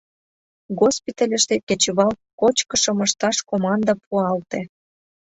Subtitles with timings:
[0.79, 4.59] Госпитальыште кечывал кочкышым ышташ команда пуалте.